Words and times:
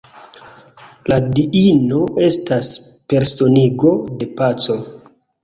La 1.11 1.19
diino 1.39 1.99
estas 2.29 2.71
personigo 3.15 3.93
de 4.25 4.31
paco. 4.43 4.81